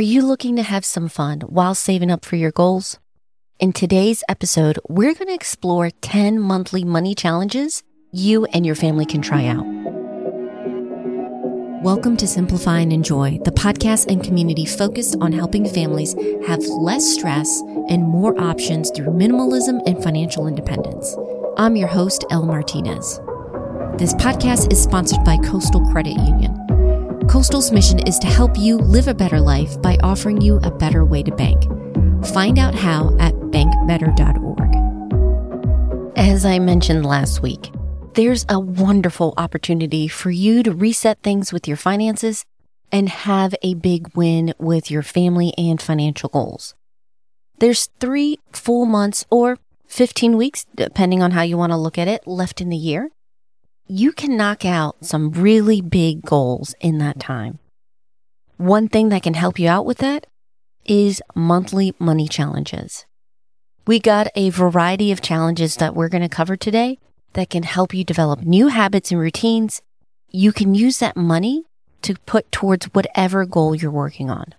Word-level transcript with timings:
Are 0.00 0.12
you 0.14 0.22
looking 0.22 0.56
to 0.56 0.62
have 0.62 0.86
some 0.86 1.10
fun 1.10 1.40
while 1.42 1.74
saving 1.74 2.10
up 2.10 2.24
for 2.24 2.36
your 2.36 2.50
goals? 2.50 2.98
In 3.58 3.70
today's 3.70 4.24
episode, 4.30 4.78
we're 4.88 5.12
going 5.12 5.28
to 5.28 5.34
explore 5.34 5.90
10 5.90 6.40
monthly 6.40 6.84
money 6.84 7.14
challenges 7.14 7.82
you 8.10 8.46
and 8.46 8.64
your 8.64 8.74
family 8.74 9.04
can 9.04 9.20
try 9.20 9.44
out. 9.46 9.66
Welcome 11.82 12.16
to 12.16 12.26
Simplify 12.26 12.78
and 12.78 12.94
Enjoy, 12.94 13.40
the 13.44 13.50
podcast 13.50 14.10
and 14.10 14.24
community 14.24 14.64
focused 14.64 15.18
on 15.20 15.32
helping 15.32 15.68
families 15.68 16.14
have 16.46 16.60
less 16.60 17.04
stress 17.04 17.60
and 17.90 18.02
more 18.02 18.40
options 18.40 18.90
through 18.90 19.08
minimalism 19.08 19.82
and 19.86 20.02
financial 20.02 20.46
independence. 20.46 21.14
I'm 21.58 21.76
your 21.76 21.88
host, 21.88 22.24
Elle 22.30 22.46
Martinez. 22.46 23.20
This 23.98 24.14
podcast 24.14 24.72
is 24.72 24.82
sponsored 24.82 25.22
by 25.24 25.36
Coastal 25.36 25.84
Credit 25.92 26.16
Union. 26.16 26.59
Coastal's 27.30 27.70
mission 27.70 28.00
is 28.08 28.18
to 28.18 28.26
help 28.26 28.58
you 28.58 28.76
live 28.76 29.06
a 29.06 29.14
better 29.14 29.40
life 29.40 29.80
by 29.80 29.96
offering 30.02 30.40
you 30.40 30.56
a 30.64 30.70
better 30.70 31.04
way 31.04 31.22
to 31.22 31.30
bank. 31.30 31.62
Find 32.26 32.58
out 32.58 32.74
how 32.74 33.16
at 33.20 33.34
bankbetter.org. 33.34 36.18
As 36.18 36.44
I 36.44 36.58
mentioned 36.58 37.06
last 37.06 37.40
week, 37.40 37.70
there's 38.14 38.44
a 38.48 38.58
wonderful 38.58 39.32
opportunity 39.36 40.08
for 40.08 40.32
you 40.32 40.64
to 40.64 40.72
reset 40.72 41.22
things 41.22 41.52
with 41.52 41.68
your 41.68 41.76
finances 41.76 42.44
and 42.90 43.08
have 43.08 43.54
a 43.62 43.74
big 43.74 44.08
win 44.16 44.52
with 44.58 44.90
your 44.90 45.04
family 45.04 45.54
and 45.56 45.80
financial 45.80 46.30
goals. 46.30 46.74
There's 47.60 47.90
three 48.00 48.40
full 48.50 48.86
months 48.86 49.24
or 49.30 49.58
15 49.86 50.36
weeks, 50.36 50.66
depending 50.74 51.22
on 51.22 51.30
how 51.30 51.42
you 51.42 51.56
want 51.56 51.70
to 51.70 51.76
look 51.76 51.96
at 51.96 52.08
it, 52.08 52.26
left 52.26 52.60
in 52.60 52.70
the 52.70 52.76
year 52.76 53.12
you 53.90 54.12
can 54.12 54.36
knock 54.36 54.64
out 54.64 55.04
some 55.04 55.32
really 55.32 55.80
big 55.80 56.22
goals 56.22 56.76
in 56.80 56.98
that 56.98 57.18
time. 57.18 57.58
One 58.56 58.86
thing 58.86 59.08
that 59.08 59.24
can 59.24 59.34
help 59.34 59.58
you 59.58 59.68
out 59.68 59.84
with 59.84 59.98
that 59.98 60.26
is 60.84 61.20
monthly 61.34 61.92
money 61.98 62.28
challenges. 62.28 63.04
We 63.88 63.98
got 63.98 64.28
a 64.36 64.50
variety 64.50 65.10
of 65.10 65.20
challenges 65.20 65.74
that 65.76 65.96
we're 65.96 66.08
going 66.08 66.22
to 66.22 66.28
cover 66.28 66.56
today 66.56 67.00
that 67.32 67.50
can 67.50 67.64
help 67.64 67.92
you 67.92 68.04
develop 68.04 68.42
new 68.42 68.68
habits 68.68 69.10
and 69.10 69.18
routines. 69.18 69.82
You 70.30 70.52
can 70.52 70.76
use 70.76 70.98
that 70.98 71.16
money 71.16 71.64
to 72.02 72.14
put 72.26 72.52
towards 72.52 72.86
whatever 72.86 73.44
goal 73.44 73.74
you're 73.74 73.90
working 73.90 74.30
on. 74.30 74.54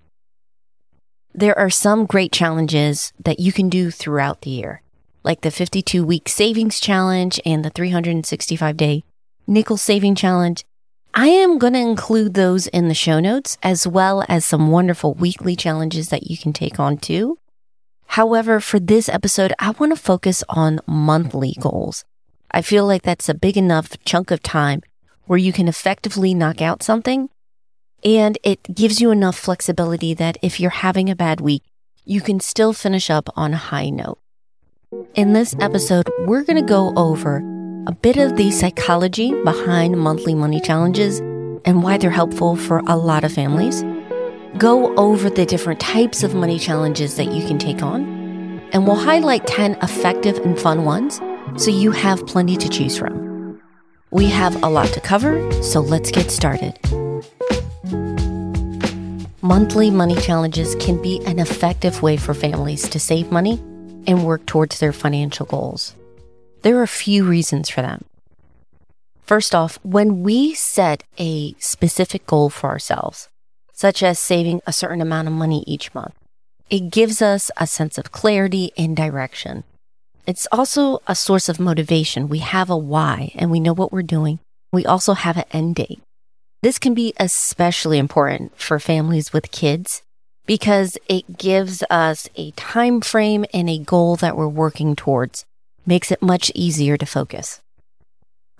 There 1.33 1.57
are 1.57 1.69
some 1.69 2.05
great 2.05 2.33
challenges 2.33 3.13
that 3.23 3.39
you 3.39 3.53
can 3.53 3.69
do 3.69 3.91
throughout 3.91 4.41
the 4.41 4.49
year, 4.49 4.81
like 5.23 5.39
the 5.39 5.51
52 5.51 6.05
week 6.05 6.27
savings 6.27 6.81
challenge 6.81 7.39
and 7.45 7.63
the 7.63 7.69
365 7.69 8.75
day 8.75 9.05
nickel 9.47 9.77
saving 9.77 10.15
challenge. 10.15 10.65
I 11.13 11.27
am 11.27 11.57
going 11.57 11.73
to 11.73 11.79
include 11.79 12.33
those 12.33 12.67
in 12.67 12.87
the 12.87 12.93
show 12.93 13.19
notes 13.19 13.57
as 13.61 13.85
well 13.85 14.23
as 14.29 14.45
some 14.45 14.71
wonderful 14.71 15.13
weekly 15.13 15.55
challenges 15.55 16.09
that 16.09 16.27
you 16.27 16.37
can 16.37 16.53
take 16.53 16.79
on 16.79 16.97
too. 16.97 17.37
However, 18.07 18.59
for 18.59 18.79
this 18.79 19.09
episode, 19.09 19.53
I 19.59 19.71
want 19.71 19.93
to 19.95 20.01
focus 20.01 20.43
on 20.49 20.79
monthly 20.85 21.55
goals. 21.59 22.05
I 22.51 22.61
feel 22.61 22.85
like 22.85 23.03
that's 23.03 23.29
a 23.29 23.33
big 23.33 23.57
enough 23.57 24.01
chunk 24.05 24.31
of 24.31 24.41
time 24.41 24.81
where 25.25 25.39
you 25.39 25.53
can 25.53 25.67
effectively 25.67 26.33
knock 26.33 26.61
out 26.61 26.83
something 26.83 27.29
and 28.03 28.37
it 28.43 28.75
gives 28.75 28.99
you 28.99 29.11
enough 29.11 29.37
flexibility 29.37 30.13
that 30.13 30.37
if 30.41 30.59
you're 30.59 30.71
having 30.71 31.09
a 31.09 31.15
bad 31.15 31.39
week, 31.39 31.63
you 32.03 32.19
can 32.21 32.39
still 32.39 32.73
finish 32.73 33.09
up 33.09 33.29
on 33.35 33.53
a 33.53 33.57
high 33.57 33.89
note. 33.89 34.17
In 35.15 35.33
this 35.33 35.55
episode, 35.59 36.09
we're 36.25 36.43
going 36.43 36.59
to 36.59 36.67
go 36.67 36.93
over 36.95 37.39
a 37.87 37.91
bit 37.91 38.17
of 38.17 38.35
the 38.37 38.51
psychology 38.51 39.33
behind 39.43 39.97
monthly 39.97 40.35
money 40.35 40.59
challenges 40.59 41.19
and 41.65 41.81
why 41.81 41.97
they're 41.97 42.11
helpful 42.11 42.55
for 42.55 42.79
a 42.85 42.95
lot 42.95 43.23
of 43.23 43.33
families. 43.33 43.83
Go 44.57 44.95
over 44.97 45.31
the 45.31 45.47
different 45.47 45.79
types 45.79 46.21
of 46.21 46.35
money 46.35 46.59
challenges 46.59 47.15
that 47.15 47.31
you 47.31 47.45
can 47.47 47.57
take 47.57 47.81
on, 47.81 48.61
and 48.71 48.85
we'll 48.85 48.95
highlight 48.95 49.47
10 49.47 49.77
effective 49.81 50.37
and 50.39 50.59
fun 50.59 50.85
ones 50.85 51.19
so 51.57 51.71
you 51.71 51.91
have 51.91 52.25
plenty 52.27 52.55
to 52.55 52.69
choose 52.69 52.97
from. 52.97 53.59
We 54.11 54.27
have 54.27 54.61
a 54.61 54.67
lot 54.67 54.89
to 54.89 55.01
cover, 55.01 55.51
so 55.63 55.79
let's 55.79 56.11
get 56.11 56.29
started. 56.29 56.77
Monthly 59.41 59.89
money 59.89 60.15
challenges 60.17 60.75
can 60.75 61.01
be 61.01 61.19
an 61.25 61.39
effective 61.39 62.03
way 62.03 62.15
for 62.17 62.35
families 62.35 62.87
to 62.89 62.99
save 62.99 63.31
money 63.31 63.53
and 64.05 64.23
work 64.23 64.45
towards 64.45 64.79
their 64.79 64.93
financial 64.93 65.47
goals. 65.47 65.95
There 66.61 66.77
are 66.77 66.83
a 66.83 66.87
few 66.87 67.25
reasons 67.25 67.69
for 67.69 67.81
that. 67.81 68.03
First 69.23 69.55
off, 69.55 69.79
when 69.81 70.21
we 70.21 70.53
set 70.53 71.03
a 71.17 71.55
specific 71.57 72.27
goal 72.27 72.49
for 72.49 72.69
ourselves, 72.69 73.29
such 73.73 74.03
as 74.03 74.19
saving 74.19 74.61
a 74.67 74.73
certain 74.73 75.01
amount 75.01 75.27
of 75.27 75.33
money 75.33 75.63
each 75.65 75.93
month, 75.95 76.13
it 76.69 76.91
gives 76.91 77.19
us 77.21 77.49
a 77.57 77.65
sense 77.65 77.97
of 77.97 78.11
clarity 78.11 78.71
and 78.77 78.95
direction. 78.95 79.63
It's 80.27 80.47
also 80.51 81.01
a 81.07 81.15
source 81.15 81.49
of 81.49 81.59
motivation. 81.59 82.29
We 82.29 82.39
have 82.39 82.69
a 82.69 82.77
why 82.77 83.31
and 83.35 83.49
we 83.49 83.59
know 83.59 83.73
what 83.73 83.91
we're 83.91 84.03
doing. 84.03 84.39
We 84.71 84.85
also 84.85 85.13
have 85.13 85.37
an 85.37 85.45
end 85.51 85.75
date. 85.75 86.01
This 86.61 86.77
can 86.77 86.93
be 86.93 87.13
especially 87.17 87.97
important 87.97 88.55
for 88.55 88.77
families 88.77 89.33
with 89.33 89.51
kids 89.51 90.03
because 90.45 90.95
it 91.09 91.39
gives 91.39 91.83
us 91.89 92.29
a 92.35 92.51
time 92.51 93.01
frame 93.01 93.45
and 93.51 93.67
a 93.67 93.79
goal 93.79 94.15
that 94.17 94.37
we're 94.37 94.47
working 94.47 94.95
towards 94.95 95.43
makes 95.85 96.11
it 96.11 96.21
much 96.21 96.51
easier 96.55 96.97
to 96.97 97.05
focus. 97.05 97.61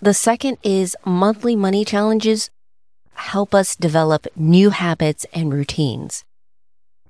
The 0.01 0.13
second 0.13 0.57
is 0.63 0.95
monthly 1.05 1.55
money 1.55 1.85
challenges 1.85 2.49
help 3.21 3.53
us 3.53 3.75
develop 3.75 4.27
new 4.35 4.71
habits 4.71 5.25
and 5.33 5.53
routines. 5.53 6.23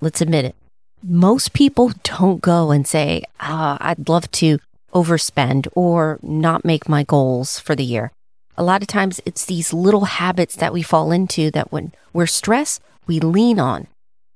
Let's 0.02 0.22
admit 0.22 0.46
it. 0.46 0.56
Most 1.04 1.54
people 1.54 1.94
don't 2.04 2.42
go 2.42 2.72
and 2.72 2.86
say, 2.86 3.24
ah, 3.40 3.78
I'd 3.80 4.10
love 4.10 4.30
to 4.32 4.60
overspend 4.94 5.68
or 5.74 6.20
not 6.22 6.66
make 6.66 6.90
my 6.90 7.04
goals 7.04 7.60
for 7.60 7.76
the 7.76 7.84
year. 7.84 8.12
A 8.58 8.64
lot 8.64 8.82
of 8.82 8.88
times 8.88 9.22
it's 9.26 9.46
these 9.46 9.74
little 9.74 10.06
habits 10.06 10.56
that 10.58 10.74
we 10.74 10.84
fall 10.84 11.12
into 11.12 11.50
that 11.52 11.72
when 11.72 11.94
we're 12.14 12.28
stressed, 12.28 12.82
we 13.08 13.20
lean 13.20 13.60
on. 13.60 13.88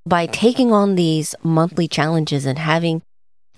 By 0.07 0.25
taking 0.27 0.71
on 0.71 0.95
these 0.95 1.35
monthly 1.43 1.87
challenges 1.87 2.45
and 2.45 2.57
having 2.57 3.01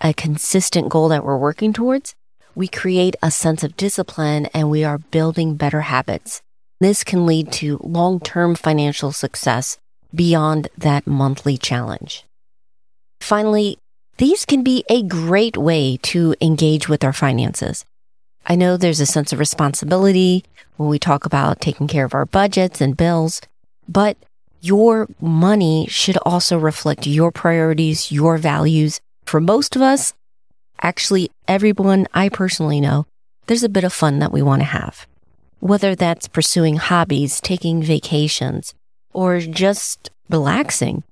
a 0.01 0.13
consistent 0.13 0.89
goal 0.89 1.09
that 1.09 1.23
we're 1.23 1.37
working 1.37 1.73
towards, 1.73 2.15
we 2.55 2.67
create 2.67 3.15
a 3.21 3.31
sense 3.31 3.63
of 3.63 3.77
discipline 3.77 4.47
and 4.53 4.69
we 4.69 4.83
are 4.83 4.97
building 4.97 5.55
better 5.55 5.81
habits. 5.81 6.41
This 6.79 7.03
can 7.03 7.25
lead 7.25 7.51
to 7.53 7.79
long-term 7.83 8.55
financial 8.55 9.11
success 9.11 9.77
beyond 10.13 10.69
that 10.77 11.07
monthly 11.07 11.57
challenge. 11.57 12.25
Finally, 13.19 13.77
these 14.17 14.45
can 14.45 14.63
be 14.63 14.83
a 14.89 15.03
great 15.03 15.57
way 15.57 15.97
to 16.03 16.35
engage 16.41 16.89
with 16.89 17.03
our 17.03 17.13
finances. 17.13 17.85
I 18.45 18.55
know 18.55 18.77
there's 18.77 18.99
a 18.99 19.05
sense 19.05 19.33
of 19.33 19.39
responsibility 19.39 20.43
when 20.77 20.89
we 20.89 20.99
talk 20.99 21.25
about 21.25 21.61
taking 21.61 21.87
care 21.87 22.05
of 22.05 22.13
our 22.13 22.25
budgets 22.25 22.81
and 22.81 22.95
bills, 22.95 23.41
but 23.87 24.17
your 24.61 25.07
money 25.19 25.85
should 25.89 26.17
also 26.25 26.57
reflect 26.57 27.05
your 27.05 27.31
priorities, 27.31 28.11
your 28.11 28.37
values, 28.37 28.99
for 29.27 29.41
most 29.41 29.75
of 29.75 29.81
us, 29.81 30.13
actually 30.81 31.29
everyone 31.47 32.07
I 32.13 32.29
personally 32.29 32.79
know, 32.79 33.05
there's 33.47 33.63
a 33.63 33.69
bit 33.69 33.83
of 33.83 33.93
fun 33.93 34.19
that 34.19 34.31
we 34.31 34.41
want 34.41 34.61
to 34.61 34.67
have. 34.67 35.05
Whether 35.59 35.95
that's 35.95 36.27
pursuing 36.27 36.77
hobbies, 36.77 37.41
taking 37.41 37.81
vacations, 37.81 38.73
or 39.13 39.39
just 39.39 40.09
relaxing. 40.29 41.03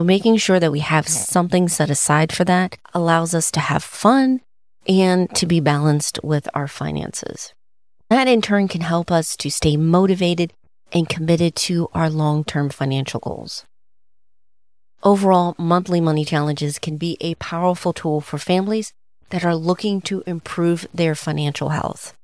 Making 0.00 0.36
sure 0.36 0.60
that 0.60 0.72
we 0.72 0.80
have 0.80 1.08
something 1.08 1.68
set 1.68 1.88
aside 1.88 2.32
for 2.32 2.44
that 2.44 2.76
allows 2.92 3.34
us 3.34 3.50
to 3.52 3.60
have 3.60 3.82
fun 3.82 4.40
and 4.86 5.34
to 5.34 5.46
be 5.46 5.60
balanced 5.60 6.18
with 6.22 6.48
our 6.52 6.68
finances. 6.68 7.54
That 8.10 8.28
in 8.28 8.42
turn 8.42 8.68
can 8.68 8.82
help 8.82 9.10
us 9.10 9.36
to 9.38 9.50
stay 9.50 9.76
motivated 9.76 10.52
and 10.92 11.08
committed 11.08 11.56
to 11.56 11.88
our 11.94 12.10
long 12.10 12.44
term 12.44 12.68
financial 12.68 13.20
goals. 13.20 13.64
Overall, 15.06 15.54
monthly 15.56 16.00
money 16.00 16.24
challenges 16.24 16.80
can 16.80 16.96
be 16.96 17.16
a 17.20 17.36
powerful 17.36 17.92
tool 17.92 18.20
for 18.20 18.38
families 18.38 18.92
that 19.30 19.44
are 19.44 19.54
looking 19.54 20.00
to 20.00 20.24
improve 20.26 20.88
their 20.92 21.14
financial 21.14 21.68
health. 21.68 22.16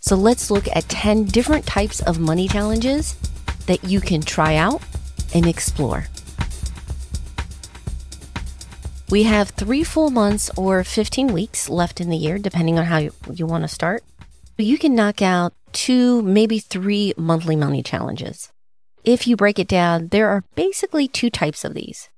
So 0.00 0.16
let's 0.16 0.50
look 0.50 0.68
at 0.68 0.86
10 0.90 1.24
different 1.24 1.64
types 1.64 2.00
of 2.00 2.18
money 2.20 2.46
challenges 2.46 3.16
that 3.64 3.84
you 3.84 4.02
can 4.02 4.20
try 4.20 4.56
out 4.56 4.82
and 5.32 5.46
explore. 5.46 6.08
We 9.08 9.22
have 9.22 9.48
three 9.48 9.82
full 9.82 10.10
months 10.10 10.50
or 10.58 10.84
15 10.84 11.28
weeks 11.28 11.70
left 11.70 12.02
in 12.02 12.10
the 12.10 12.18
year, 12.18 12.36
depending 12.36 12.78
on 12.78 12.84
how 12.84 12.98
you, 12.98 13.14
you 13.32 13.46
want 13.46 13.64
to 13.64 13.68
start. 13.68 14.04
You 14.58 14.76
can 14.76 14.94
knock 14.94 15.22
out 15.22 15.54
two, 15.72 16.20
maybe 16.20 16.58
three 16.58 17.14
monthly 17.16 17.56
money 17.56 17.82
challenges. 17.82 18.52
If 19.04 19.26
you 19.26 19.36
break 19.36 19.58
it 19.58 19.68
down, 19.68 20.08
there 20.08 20.28
are 20.28 20.44
basically 20.54 21.08
two 21.08 21.30
types 21.30 21.64
of 21.64 21.74
these. 21.74 22.08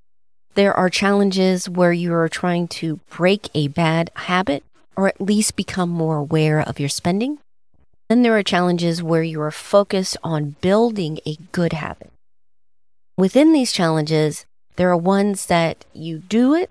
There 0.55 0.75
are 0.75 0.91
challenges 0.91 1.69
where 1.69 1.93
you 1.93 2.13
are 2.13 2.29
trying 2.29 2.69
to 2.69 3.01
break 3.09 3.49
a 3.55 3.69
bad 3.69 4.11
habit 4.15 4.65
or 4.97 5.09
at 5.09 5.21
least 5.21 5.57
become 5.57 5.89
more 5.89 6.17
aware 6.17 6.61
of 6.61 6.81
your 6.81 6.89
spending. 6.89 7.39
Then 8.09 8.23
there 8.23 8.37
are 8.37 8.43
challenges 8.43 9.03
where 9.03 9.23
you 9.23 9.41
are 9.41 9.51
focused 9.51 10.17
on 10.23 10.57
building 10.61 11.19
a 11.25 11.37
good 11.53 11.73
habit. 11.73 12.11
Within 13.17 13.53
these 13.53 13.73
challenges, 13.73 14.45
There 14.77 14.89
are 14.91 14.97
ones 14.97 15.47
that 15.47 15.85
you 15.93 16.19
do 16.19 16.55
it 16.55 16.71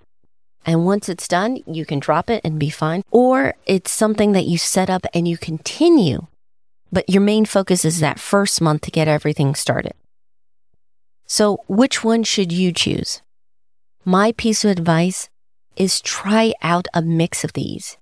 and 0.64 0.86
once 0.86 1.08
it's 1.08 1.26
done, 1.26 1.58
you 1.66 1.84
can 1.84 1.98
drop 1.98 2.30
it 2.30 2.40
and 2.44 2.58
be 2.58 2.70
fine. 2.70 3.02
Or 3.10 3.54
it's 3.66 3.90
something 3.90 4.32
that 4.32 4.46
you 4.46 4.58
set 4.58 4.88
up 4.88 5.06
and 5.12 5.26
you 5.26 5.36
continue, 5.36 6.26
but 6.92 7.08
your 7.10 7.22
main 7.22 7.44
focus 7.44 7.84
is 7.84 8.00
that 8.00 8.20
first 8.20 8.60
month 8.60 8.82
to 8.82 8.90
get 8.90 9.08
everything 9.08 9.54
started. 9.54 9.94
So 11.32 11.60
which 11.66 12.04
one 12.04 12.24
should 12.24 12.52
you 12.52 12.72
choose? 12.72 13.22
My 14.04 14.32
piece 14.32 14.66
of 14.66 14.70
advice 14.70 15.30
is 15.76 16.02
try 16.02 16.52
out 16.60 16.88
a 16.92 17.00
mix 17.00 17.42
of 17.42 17.54
these. 17.54 17.96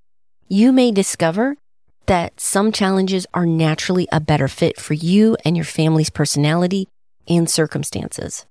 You 0.48 0.72
may 0.72 0.90
discover 0.90 1.54
that 2.06 2.40
some 2.40 2.72
challenges 2.72 3.28
are 3.32 3.46
naturally 3.46 4.08
a 4.10 4.18
better 4.18 4.48
fit 4.48 4.80
for 4.80 4.94
you 4.94 5.36
and 5.44 5.56
your 5.56 5.64
family's 5.64 6.10
personality 6.10 6.88
and 7.28 7.48
circumstances. 7.48 8.46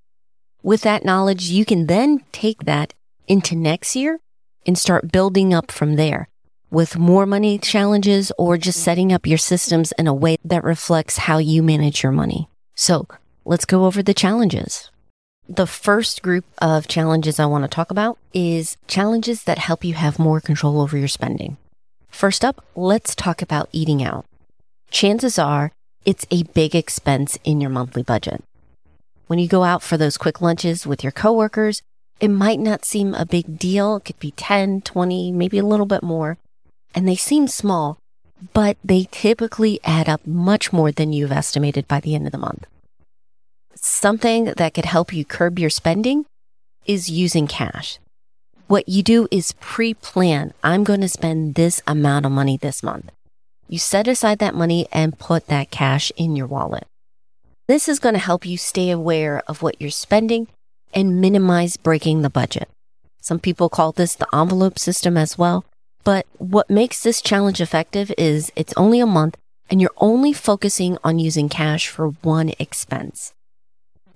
With 0.63 0.79
that 0.83 1.03
knowledge, 1.03 1.49
you 1.49 1.65
can 1.65 1.87
then 1.87 2.23
take 2.31 2.63
that 2.63 2.93
into 3.27 3.57
next 3.57 3.97
year 3.97 4.21
and 4.65 4.77
start 4.77 5.11
building 5.11 5.53
up 5.53 5.73
from 5.73 5.97
there 5.97 6.29
with 6.71 6.97
more 6.97 7.25
money 7.25 7.59
challenges 7.59 8.31
or 8.37 8.57
just 8.57 8.81
setting 8.81 9.11
up 9.11 9.27
your 9.27 9.37
systems 9.37 9.91
in 9.99 10.07
a 10.07 10.13
way 10.13 10.37
that 10.45 10.63
reflects 10.63 11.17
how 11.17 11.37
you 11.37 11.61
manage 11.61 12.01
your 12.01 12.13
money. 12.13 12.47
So 12.75 13.09
let's 13.45 13.65
go 13.65 13.85
over 13.85 14.03
the 14.03 14.13
challenges. 14.13 14.89
The 15.47 15.67
first 15.67 16.21
group 16.21 16.45
of 16.59 16.87
challenges 16.87 17.39
I 17.39 17.45
want 17.47 17.63
to 17.63 17.67
talk 17.67 17.89
about 17.89 18.17
is 18.33 18.77
challenges 18.87 19.43
that 19.45 19.57
help 19.57 19.83
you 19.83 19.95
have 19.95 20.19
more 20.19 20.39
control 20.39 20.79
over 20.79 20.97
your 20.97 21.07
spending. 21.07 21.57
First 22.09 22.45
up, 22.45 22.63
let's 22.75 23.15
talk 23.15 23.41
about 23.41 23.69
eating 23.71 24.03
out. 24.03 24.25
Chances 24.91 25.39
are 25.39 25.71
it's 26.05 26.25
a 26.31 26.43
big 26.43 26.75
expense 26.75 27.37
in 27.43 27.61
your 27.61 27.69
monthly 27.69 28.03
budget. 28.03 28.43
When 29.27 29.39
you 29.39 29.47
go 29.47 29.63
out 29.63 29.83
for 29.83 29.97
those 29.97 30.17
quick 30.17 30.41
lunches 30.41 30.87
with 30.87 31.03
your 31.03 31.11
coworkers, 31.11 31.81
it 32.19 32.29
might 32.29 32.59
not 32.59 32.85
seem 32.85 33.13
a 33.13 33.25
big 33.25 33.57
deal. 33.57 33.97
It 33.97 34.05
could 34.05 34.19
be 34.19 34.31
10, 34.31 34.81
20, 34.81 35.31
maybe 35.31 35.57
a 35.57 35.65
little 35.65 35.85
bit 35.85 36.03
more. 36.03 36.37
And 36.93 37.07
they 37.07 37.15
seem 37.15 37.47
small, 37.47 37.97
but 38.53 38.77
they 38.83 39.07
typically 39.11 39.79
add 39.83 40.09
up 40.09 40.25
much 40.25 40.73
more 40.73 40.91
than 40.91 41.13
you've 41.13 41.31
estimated 41.31 41.87
by 41.87 41.99
the 41.99 42.15
end 42.15 42.25
of 42.25 42.31
the 42.31 42.37
month. 42.37 42.65
Something 43.75 44.45
that 44.57 44.73
could 44.73 44.85
help 44.85 45.13
you 45.13 45.25
curb 45.25 45.59
your 45.59 45.69
spending 45.69 46.25
is 46.85 47.09
using 47.09 47.47
cash. 47.47 47.99
What 48.67 48.87
you 48.87 49.03
do 49.03 49.27
is 49.31 49.53
pre 49.59 49.93
plan. 49.93 50.53
I'm 50.63 50.83
going 50.83 51.01
to 51.01 51.09
spend 51.09 51.55
this 51.55 51.81
amount 51.87 52.25
of 52.25 52.31
money 52.31 52.57
this 52.57 52.83
month. 52.83 53.11
You 53.67 53.79
set 53.79 54.07
aside 54.07 54.39
that 54.39 54.55
money 54.55 54.87
and 54.91 55.17
put 55.17 55.47
that 55.47 55.71
cash 55.71 56.11
in 56.17 56.35
your 56.35 56.47
wallet. 56.47 56.85
This 57.67 57.87
is 57.87 57.99
going 57.99 58.15
to 58.15 58.19
help 58.19 58.45
you 58.45 58.57
stay 58.57 58.89
aware 58.89 59.43
of 59.47 59.61
what 59.61 59.79
you're 59.79 59.91
spending 59.91 60.47
and 60.93 61.21
minimize 61.21 61.77
breaking 61.77 62.21
the 62.21 62.29
budget. 62.29 62.67
Some 63.21 63.39
people 63.39 63.69
call 63.69 63.91
this 63.91 64.15
the 64.15 64.27
envelope 64.33 64.79
system 64.79 65.17
as 65.17 65.37
well. 65.37 65.65
But 66.03 66.25
what 66.37 66.69
makes 66.69 67.03
this 67.03 67.21
challenge 67.21 67.61
effective 67.61 68.11
is 68.17 68.51
it's 68.55 68.73
only 68.75 68.99
a 68.99 69.05
month 69.05 69.37
and 69.69 69.79
you're 69.79 69.91
only 69.97 70.33
focusing 70.33 70.97
on 71.03 71.19
using 71.19 71.49
cash 71.49 71.87
for 71.89 72.09
one 72.23 72.53
expense. 72.57 73.33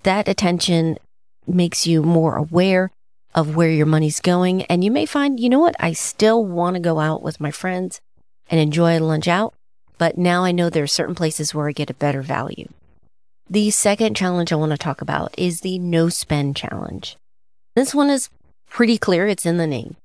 That 0.03 0.27
attention 0.27 0.97
makes 1.47 1.87
you 1.87 2.03
more 2.03 2.35
aware 2.35 2.91
of 3.33 3.55
where 3.55 3.69
your 3.69 3.85
money's 3.85 4.19
going. 4.19 4.63
And 4.63 4.83
you 4.83 4.91
may 4.91 5.05
find, 5.05 5.39
you 5.39 5.49
know 5.49 5.59
what? 5.59 5.75
I 5.79 5.93
still 5.93 6.45
want 6.45 6.75
to 6.75 6.81
go 6.81 6.99
out 6.99 7.21
with 7.23 7.39
my 7.39 7.51
friends 7.51 7.99
and 8.49 8.59
enjoy 8.59 8.97
a 8.97 8.99
lunch 8.99 9.27
out. 9.27 9.53
But 9.97 10.17
now 10.17 10.43
I 10.43 10.51
know 10.51 10.69
there 10.69 10.83
are 10.83 10.87
certain 10.87 11.15
places 11.15 11.53
where 11.53 11.67
I 11.67 11.71
get 11.71 11.89
a 11.89 11.95
better 11.95 12.21
value. 12.21 12.67
The 13.49 13.71
second 13.71 14.15
challenge 14.15 14.51
I 14.51 14.55
want 14.55 14.71
to 14.71 14.77
talk 14.77 15.01
about 15.01 15.33
is 15.37 15.61
the 15.61 15.79
no 15.79 16.09
spend 16.09 16.55
challenge. 16.55 17.17
This 17.75 17.95
one 17.95 18.09
is 18.09 18.29
pretty 18.69 18.97
clear. 18.97 19.27
It's 19.27 19.45
in 19.45 19.57
the 19.57 19.67
name. 19.67 19.95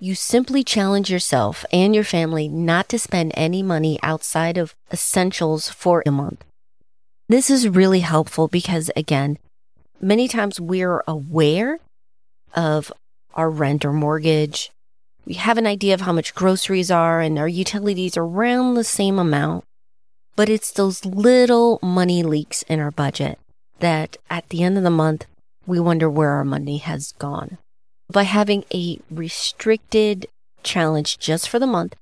You 0.00 0.14
simply 0.14 0.64
challenge 0.64 1.10
yourself 1.10 1.64
and 1.72 1.94
your 1.94 2.04
family 2.04 2.48
not 2.48 2.88
to 2.88 2.98
spend 2.98 3.32
any 3.34 3.62
money 3.62 3.98
outside 4.02 4.58
of 4.58 4.74
essentials 4.92 5.70
for 5.70 6.02
a 6.04 6.10
month. 6.10 6.44
This 7.26 7.48
is 7.48 7.66
really 7.66 8.00
helpful 8.00 8.48
because 8.48 8.90
again, 8.94 9.38
many 9.98 10.28
times 10.28 10.60
we're 10.60 11.02
aware 11.08 11.78
of 12.54 12.92
our 13.32 13.48
rent 13.48 13.82
or 13.86 13.94
mortgage. 13.94 14.70
We 15.24 15.34
have 15.34 15.56
an 15.56 15.66
idea 15.66 15.94
of 15.94 16.02
how 16.02 16.12
much 16.12 16.34
groceries 16.34 16.90
are 16.90 17.22
and 17.22 17.38
our 17.38 17.48
utilities 17.48 18.18
around 18.18 18.74
the 18.74 18.84
same 18.84 19.18
amount. 19.18 19.64
But 20.36 20.50
it's 20.50 20.70
those 20.70 21.06
little 21.06 21.78
money 21.82 22.22
leaks 22.22 22.62
in 22.64 22.78
our 22.78 22.90
budget 22.90 23.38
that 23.78 24.18
at 24.28 24.46
the 24.50 24.62
end 24.62 24.76
of 24.76 24.84
the 24.84 24.90
month, 24.90 25.24
we 25.66 25.80
wonder 25.80 26.10
where 26.10 26.32
our 26.32 26.44
money 26.44 26.76
has 26.76 27.12
gone. 27.12 27.56
By 28.12 28.24
having 28.24 28.64
a 28.72 28.98
restricted 29.10 30.26
challenge 30.62 31.18
just 31.18 31.48
for 31.48 31.58
the 31.58 31.66
month, 31.66 31.96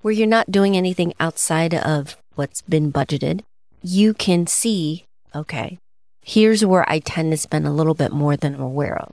where 0.00 0.14
you're 0.14 0.26
not 0.26 0.50
doing 0.50 0.78
anything 0.78 1.12
outside 1.20 1.74
of 1.74 2.16
what's 2.36 2.62
been 2.62 2.90
budgeted, 2.90 3.42
you 3.82 4.14
can 4.14 4.46
see, 4.46 5.04
okay, 5.34 5.78
here's 6.22 6.64
where 6.64 6.88
I 6.88 6.98
tend 6.98 7.32
to 7.32 7.36
spend 7.36 7.66
a 7.66 7.72
little 7.72 7.94
bit 7.94 8.12
more 8.12 8.36
than 8.36 8.54
I'm 8.54 8.60
aware 8.60 8.98
of. 8.98 9.12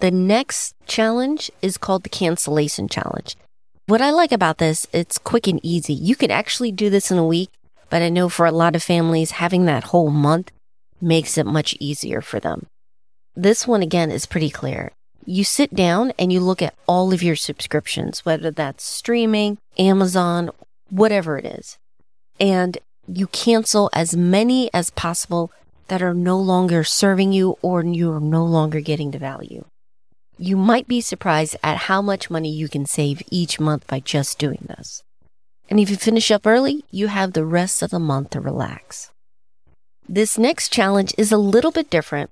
The 0.00 0.10
next 0.10 0.74
challenge 0.86 1.50
is 1.62 1.78
called 1.78 2.02
the 2.02 2.08
cancellation 2.08 2.88
challenge. 2.88 3.36
What 3.86 4.00
I 4.00 4.10
like 4.10 4.32
about 4.32 4.58
this, 4.58 4.86
it's 4.92 5.18
quick 5.18 5.46
and 5.46 5.60
easy. 5.62 5.94
You 5.94 6.16
can 6.16 6.30
actually 6.30 6.72
do 6.72 6.90
this 6.90 7.10
in 7.10 7.18
a 7.18 7.26
week 7.26 7.50
but 7.94 8.02
I 8.02 8.08
know 8.08 8.28
for 8.28 8.44
a 8.44 8.50
lot 8.50 8.74
of 8.74 8.82
families, 8.82 9.30
having 9.30 9.66
that 9.66 9.84
whole 9.84 10.10
month 10.10 10.50
makes 11.00 11.38
it 11.38 11.46
much 11.46 11.76
easier 11.78 12.20
for 12.20 12.40
them. 12.40 12.66
This 13.36 13.68
one 13.68 13.82
again 13.82 14.10
is 14.10 14.26
pretty 14.26 14.50
clear. 14.50 14.90
You 15.24 15.44
sit 15.44 15.74
down 15.74 16.12
and 16.18 16.32
you 16.32 16.40
look 16.40 16.60
at 16.60 16.74
all 16.88 17.12
of 17.12 17.22
your 17.22 17.36
subscriptions, 17.36 18.24
whether 18.24 18.50
that's 18.50 18.82
streaming, 18.82 19.58
Amazon, 19.78 20.50
whatever 20.90 21.38
it 21.38 21.44
is, 21.44 21.78
and 22.40 22.78
you 23.06 23.26
cancel 23.28 23.90
as 23.92 24.16
many 24.16 24.72
as 24.72 24.90
possible 24.90 25.50
that 25.88 26.02
are 26.02 26.14
no 26.14 26.38
longer 26.38 26.84
serving 26.84 27.32
you 27.32 27.58
or 27.60 27.84
you 27.84 28.10
are 28.12 28.20
no 28.20 28.44
longer 28.44 28.80
getting 28.80 29.10
the 29.10 29.18
value. 29.18 29.64
You 30.38 30.56
might 30.56 30.88
be 30.88 31.00
surprised 31.00 31.56
at 31.62 31.86
how 31.88 32.02
much 32.02 32.30
money 32.30 32.50
you 32.50 32.68
can 32.68 32.86
save 32.86 33.22
each 33.30 33.60
month 33.60 33.86
by 33.86 34.00
just 34.00 34.38
doing 34.38 34.64
this. 34.66 35.02
And 35.70 35.78
if 35.78 35.90
you 35.90 35.96
finish 35.96 36.30
up 36.30 36.46
early, 36.46 36.84
you 36.90 37.08
have 37.08 37.32
the 37.32 37.44
rest 37.44 37.82
of 37.82 37.90
the 37.90 37.98
month 37.98 38.30
to 38.30 38.40
relax. 38.40 39.10
This 40.08 40.36
next 40.36 40.72
challenge 40.72 41.14
is 41.16 41.32
a 41.32 41.38
little 41.38 41.70
bit 41.70 41.88
different 41.88 42.30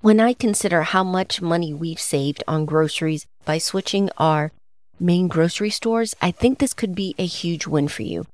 when 0.00 0.20
I 0.20 0.32
consider 0.32 0.82
how 0.82 1.04
much 1.04 1.40
money 1.40 1.72
we've 1.72 2.00
saved 2.00 2.42
on 2.48 2.64
groceries 2.64 3.26
by 3.44 3.58
switching 3.58 4.10
our 4.18 4.52
main 4.98 5.28
grocery 5.28 5.70
stores. 5.70 6.14
I 6.20 6.30
think 6.30 6.58
this 6.58 6.74
could 6.74 6.94
be 6.94 7.14
a 7.18 7.26
huge 7.26 7.66
win 7.66 7.88
for 7.88 8.02
you. 8.02 8.26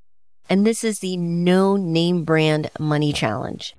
And 0.51 0.67
this 0.67 0.83
is 0.83 0.99
the 0.99 1.17
no 1.17 1.77
name 1.77 2.25
brand 2.25 2.73
money 2.77 3.13
challenge. 3.13 3.77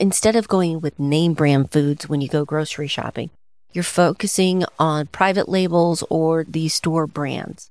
Instead 0.00 0.34
of 0.34 0.48
going 0.48 0.80
with 0.80 0.98
name 0.98 1.34
brand 1.34 1.70
foods 1.70 2.08
when 2.08 2.22
you 2.22 2.28
go 2.28 2.46
grocery 2.46 2.88
shopping, 2.88 3.28
you're 3.74 3.84
focusing 3.84 4.64
on 4.78 5.08
private 5.08 5.46
labels 5.46 6.02
or 6.08 6.42
the 6.44 6.68
store 6.68 7.06
brands. 7.06 7.68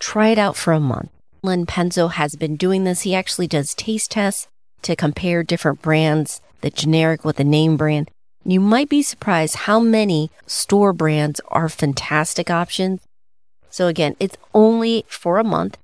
Try 0.00 0.30
it 0.30 0.38
out 0.38 0.56
for 0.56 0.72
a 0.72 0.80
month. 0.80 1.10
Len 1.44 1.66
Penzo 1.66 2.10
has 2.10 2.34
been 2.34 2.56
doing 2.56 2.82
this. 2.82 3.02
He 3.02 3.14
actually 3.14 3.46
does 3.46 3.74
taste 3.74 4.10
tests 4.10 4.48
to 4.82 4.96
compare 4.96 5.44
different 5.44 5.80
brands, 5.80 6.40
the 6.62 6.70
generic 6.70 7.24
with 7.24 7.36
the 7.36 7.44
name 7.44 7.76
brand. 7.76 8.10
You 8.44 8.58
might 8.58 8.88
be 8.88 9.02
surprised 9.02 9.54
how 9.54 9.78
many 9.78 10.32
store 10.48 10.92
brands 10.92 11.40
are 11.46 11.68
fantastic 11.68 12.50
options. 12.50 13.02
So 13.70 13.86
again, 13.86 14.16
it's 14.18 14.36
only 14.52 15.04
for 15.06 15.38
a 15.38 15.44
month. 15.44 15.78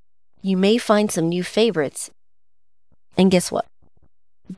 You 0.45 0.59
may 0.59 0.77
find 0.77 1.11
some 1.11 1.31
new 1.31 1.43
favorites. 1.43 2.11
And 3.17 3.31
guess 3.31 3.51
what? 3.51 3.65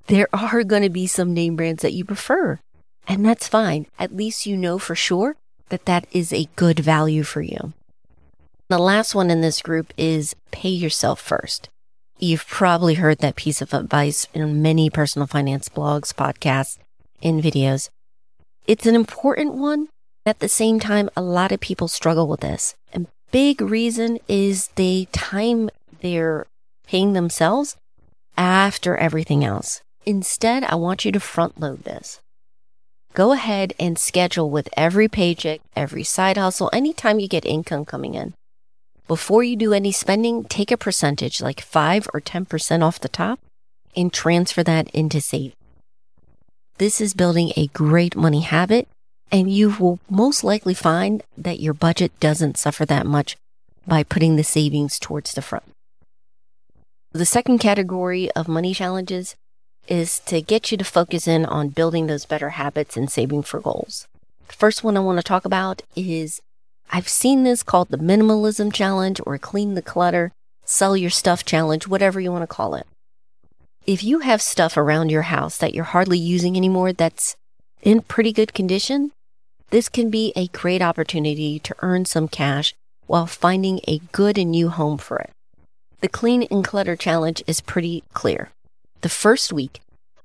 There 0.08 0.26
are 0.32 0.64
going 0.72 0.82
to 0.82 0.90
be 0.90 1.06
some 1.06 1.32
name 1.32 1.54
brands 1.54 1.82
that 1.82 1.92
you 1.92 2.04
prefer. 2.04 2.58
And 3.06 3.24
that's 3.24 3.46
fine. 3.46 3.86
At 3.96 4.16
least 4.16 4.46
you 4.46 4.56
know 4.56 4.80
for 4.80 4.96
sure 4.96 5.36
that 5.68 5.84
that 5.84 6.08
is 6.10 6.32
a 6.32 6.48
good 6.56 6.80
value 6.80 7.22
for 7.22 7.40
you. 7.40 7.72
The 8.68 8.80
last 8.80 9.14
one 9.14 9.30
in 9.30 9.42
this 9.42 9.62
group 9.62 9.94
is 9.96 10.34
pay 10.50 10.70
yourself 10.70 11.20
first. 11.20 11.68
You've 12.18 12.48
probably 12.48 12.94
heard 12.94 13.18
that 13.18 13.36
piece 13.36 13.62
of 13.62 13.72
advice 13.72 14.26
in 14.34 14.60
many 14.60 14.90
personal 14.90 15.28
finance 15.28 15.68
blogs, 15.68 16.12
podcasts, 16.12 16.78
and 17.22 17.40
videos. 17.40 17.90
It's 18.66 18.86
an 18.86 18.96
important 18.96 19.54
one. 19.54 19.86
At 20.24 20.40
the 20.40 20.48
same 20.48 20.80
time, 20.80 21.10
a 21.16 21.22
lot 21.22 21.52
of 21.52 21.60
people 21.60 21.86
struggle 21.86 22.26
with 22.26 22.40
this. 22.40 22.74
Big 23.32 23.60
reason 23.60 24.18
is 24.28 24.68
they 24.76 25.08
time 25.12 25.68
their 26.00 26.46
paying 26.86 27.12
themselves 27.12 27.76
after 28.36 28.96
everything 28.96 29.44
else. 29.44 29.82
Instead, 30.04 30.62
I 30.64 30.76
want 30.76 31.04
you 31.04 31.12
to 31.12 31.20
front 31.20 31.60
load 31.60 31.84
this. 31.84 32.20
Go 33.14 33.32
ahead 33.32 33.72
and 33.80 33.98
schedule 33.98 34.50
with 34.50 34.68
every 34.76 35.08
paycheck, 35.08 35.60
every 35.74 36.04
side 36.04 36.36
hustle, 36.36 36.70
anytime 36.72 37.18
you 37.18 37.28
get 37.28 37.44
income 37.44 37.84
coming 37.84 38.14
in. 38.14 38.34
Before 39.08 39.42
you 39.42 39.56
do 39.56 39.72
any 39.72 39.90
spending, 39.90 40.44
take 40.44 40.70
a 40.70 40.76
percentage 40.76 41.40
like 41.40 41.60
5 41.60 42.08
or 42.12 42.20
10% 42.20 42.82
off 42.82 43.00
the 43.00 43.08
top 43.08 43.40
and 43.96 44.12
transfer 44.12 44.62
that 44.62 44.90
into 44.90 45.20
savings. 45.20 45.54
This 46.78 47.00
is 47.00 47.14
building 47.14 47.52
a 47.56 47.68
great 47.68 48.14
money 48.14 48.42
habit 48.42 48.86
And 49.30 49.50
you 49.50 49.76
will 49.78 49.98
most 50.08 50.44
likely 50.44 50.74
find 50.74 51.22
that 51.36 51.60
your 51.60 51.74
budget 51.74 52.18
doesn't 52.20 52.58
suffer 52.58 52.86
that 52.86 53.06
much 53.06 53.36
by 53.86 54.02
putting 54.02 54.36
the 54.36 54.44
savings 54.44 54.98
towards 54.98 55.34
the 55.34 55.42
front. 55.42 55.64
The 57.12 57.26
second 57.26 57.58
category 57.58 58.30
of 58.32 58.48
money 58.48 58.74
challenges 58.74 59.36
is 59.88 60.18
to 60.20 60.42
get 60.42 60.70
you 60.70 60.78
to 60.78 60.84
focus 60.84 61.26
in 61.26 61.44
on 61.46 61.68
building 61.68 62.06
those 62.06 62.26
better 62.26 62.50
habits 62.50 62.96
and 62.96 63.10
saving 63.10 63.42
for 63.42 63.60
goals. 63.60 64.06
The 64.48 64.54
first 64.54 64.84
one 64.84 64.96
I 64.96 65.00
want 65.00 65.18
to 65.18 65.22
talk 65.22 65.44
about 65.44 65.82
is 65.94 66.40
I've 66.90 67.08
seen 67.08 67.42
this 67.42 67.62
called 67.62 67.88
the 67.88 67.98
minimalism 67.98 68.72
challenge 68.72 69.20
or 69.24 69.38
clean 69.38 69.74
the 69.74 69.82
clutter, 69.82 70.32
sell 70.64 70.96
your 70.96 71.10
stuff 71.10 71.44
challenge, 71.44 71.88
whatever 71.88 72.20
you 72.20 72.30
want 72.30 72.42
to 72.42 72.46
call 72.46 72.74
it. 72.74 72.86
If 73.86 74.02
you 74.02 74.20
have 74.20 74.42
stuff 74.42 74.76
around 74.76 75.10
your 75.10 75.22
house 75.22 75.56
that 75.58 75.74
you're 75.74 75.84
hardly 75.84 76.18
using 76.18 76.56
anymore 76.56 76.92
that's 76.92 77.36
in 77.82 78.02
pretty 78.02 78.32
good 78.32 78.52
condition, 78.52 79.12
this 79.70 79.88
can 79.88 80.10
be 80.10 80.32
a 80.36 80.48
great 80.48 80.82
opportunity 80.82 81.58
to 81.60 81.74
earn 81.80 82.04
some 82.04 82.28
cash 82.28 82.74
while 83.06 83.26
finding 83.26 83.80
a 83.86 84.00
good 84.12 84.38
and 84.38 84.50
new 84.50 84.68
home 84.68 84.98
for 84.98 85.18
it. 85.18 85.30
The 86.00 86.08
clean 86.08 86.42
and 86.50 86.64
clutter 86.64 86.96
challenge 86.96 87.42
is 87.46 87.60
pretty 87.60 88.04
clear. 88.12 88.50
The 89.00 89.08
first 89.08 89.52
week, 89.52 89.80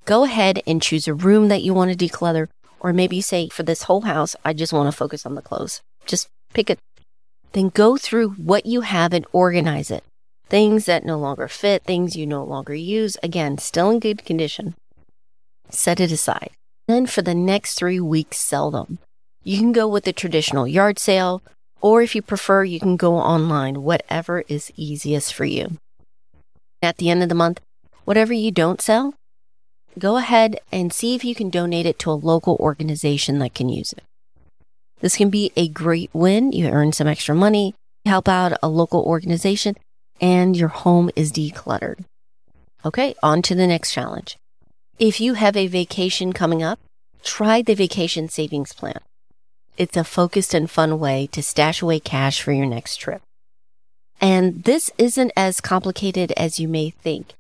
go 0.06 0.24
ahead 0.24 0.62
and 0.68 0.82
choose 0.82 1.08
a 1.08 1.14
room 1.14 1.48
that 1.48 1.64
you 1.64 1.74
want 1.74 1.92
to 1.92 2.08
declutter, 2.08 2.48
or 2.80 2.94
maybe 2.94 3.22
say 3.22 3.50
for 3.50 3.64
this 3.64 3.84
whole 3.84 4.02
house, 4.02 4.36
I 4.44 4.54
just 4.54 4.74
want 4.74 4.92
to 4.92 4.98
focus 4.98 5.26
on 5.26 5.36
the 5.36 5.42
clothes. 5.42 5.82
Just 6.06 6.28
pick 6.54 6.70
it. 6.70 6.80
Then 7.54 7.70
go 7.70 7.98
through 7.98 8.32
what 8.32 8.66
you 8.66 8.82
have 8.82 9.14
and 9.14 9.26
organize 9.32 9.92
it. 9.92 10.04
Things 10.50 10.86
that 10.86 11.06
no 11.06 11.18
longer 11.18 11.48
fit, 11.48 11.84
things 11.84 12.16
you 12.16 12.26
no 12.26 12.44
longer 12.44 12.76
use, 12.76 13.18
again, 13.24 13.58
still 13.58 13.90
in 13.90 14.00
good 14.00 14.26
condition. 14.26 14.76
Set 15.70 16.00
it 16.00 16.12
aside. 16.12 16.52
Then 16.88 17.06
for 17.06 17.22
the 17.22 17.36
next 17.36 17.76
three 17.76 18.00
weeks, 18.00 18.38
sell 18.38 18.72
them. 18.72 19.00
You 19.44 19.58
can 19.58 19.72
go 19.72 19.88
with 19.88 20.04
the 20.04 20.14
traditional 20.14 20.68
yard 20.68 21.00
sale, 21.00 21.42
or 21.82 22.04
if 22.04 22.14
you 22.14 22.22
prefer, 22.22 22.64
you 22.64 22.80
can 22.80 22.96
go 22.96 23.16
online, 23.16 23.82
whatever 23.82 24.44
is 24.48 24.72
easiest 24.76 25.34
for 25.34 25.46
you. 25.46 25.78
At 26.82 26.98
the 26.98 27.10
end 27.10 27.24
of 27.24 27.30
the 27.30 27.36
month, 27.36 27.60
whatever 28.06 28.34
you 28.34 28.52
don't 28.52 28.82
sell, 28.82 29.16
go 29.98 30.18
ahead 30.18 30.60
and 30.72 30.94
see 30.94 31.16
if 31.16 31.24
you 31.24 31.34
can 31.34 31.50
donate 31.50 31.88
it 31.88 31.98
to 32.00 32.12
a 32.12 32.14
local 32.14 32.56
organization 32.60 33.40
that 33.40 33.56
can 33.56 33.68
use 33.68 33.94
it. 33.94 34.04
This 35.00 35.18
can 35.18 35.32
be 35.32 35.52
a 35.56 35.68
great 35.68 36.12
win. 36.14 36.52
You 36.52 36.68
earn 36.68 36.94
some 36.94 37.08
extra 37.08 37.34
money, 37.34 37.74
help 38.06 38.30
out 38.30 38.54
a 38.62 38.70
local 38.70 39.02
organization, 39.04 39.76
and 40.20 40.56
your 40.56 40.70
home 40.70 41.10
is 41.16 41.32
decluttered. 41.32 42.06
Okay, 42.86 43.16
on 43.24 43.42
to 43.42 43.56
the 43.56 43.66
next 43.66 43.92
challenge. 43.92 44.38
If 45.00 45.20
you 45.20 45.34
have 45.34 45.58
a 45.58 45.66
vacation 45.66 46.32
coming 46.32 46.62
up, 46.62 46.80
try 47.24 47.64
the 47.64 47.74
vacation 47.74 48.30
savings 48.30 48.74
plan. 48.74 49.00
It's 49.78 49.98
a 49.98 50.04
focused 50.04 50.54
and 50.54 50.70
fun 50.70 51.00
way 51.00 51.28
to 51.32 51.42
stash 51.42 51.82
away 51.82 52.00
cash 52.00 52.42
for 52.42 52.52
your 52.52 52.66
next 52.66 52.98
trip. 52.98 53.22
And 54.20 54.64
this 54.64 54.92
isn't 54.98 55.32
as 55.36 55.62
complicated 55.62 56.32
as 56.38 56.60
you 56.60 56.68
may 56.68 56.92
think. 56.92 57.34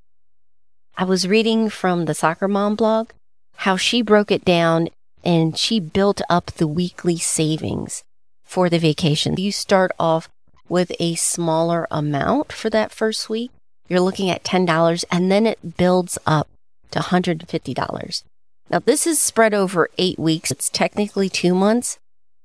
I 0.97 1.03
was 1.03 1.27
reading 1.27 1.69
from 1.69 2.05
the 2.05 2.13
Soccer 2.13 2.47
Mom 2.47 2.75
blog 2.75 3.11
how 3.57 3.77
she 3.77 4.01
broke 4.01 4.31
it 4.31 4.43
down 4.43 4.89
and 5.23 5.57
she 5.57 5.79
built 5.79 6.21
up 6.29 6.47
the 6.47 6.67
weekly 6.67 7.17
savings 7.17 8.03
for 8.43 8.69
the 8.69 8.79
vacation. 8.79 9.35
You 9.37 9.51
start 9.51 9.91
off 9.99 10.27
with 10.67 10.91
a 10.99 11.15
smaller 11.15 11.87
amount 11.91 12.51
for 12.51 12.69
that 12.69 12.91
first 12.91 13.29
week. 13.29 13.51
You're 13.87 13.99
looking 13.99 14.29
at 14.29 14.43
$10 14.43 15.05
and 15.11 15.31
then 15.31 15.45
it 15.45 15.77
builds 15.77 16.17
up 16.25 16.47
to 16.91 16.99
$150. 16.99 18.23
Now, 18.69 18.79
this 18.79 19.05
is 19.05 19.19
spread 19.21 19.53
over 19.53 19.89
eight 19.97 20.17
weeks. 20.17 20.49
It's 20.49 20.69
technically 20.69 21.29
two 21.29 21.53
months, 21.53 21.97